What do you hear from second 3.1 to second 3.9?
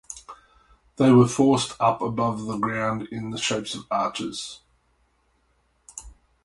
in the shape of